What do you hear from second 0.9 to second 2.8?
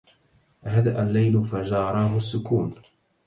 الليل فجاراه السكون